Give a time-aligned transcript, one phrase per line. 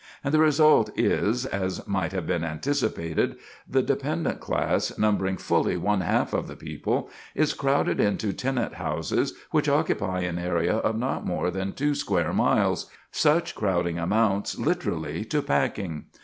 [0.23, 3.35] And the result is, as might have been anticipated,
[3.69, 9.35] the dependent class, numbering fully one half of the people, is crowded into tenant houses
[9.51, 12.89] which occupy an area of not more than two square miles.
[13.11, 16.05] Such crowding amounts literally to packing.